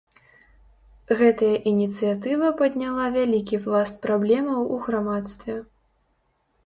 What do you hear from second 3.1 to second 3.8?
вялікі